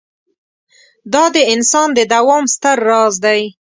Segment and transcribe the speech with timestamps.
[1.13, 3.41] دا د انسان د دوام ستر راز دی.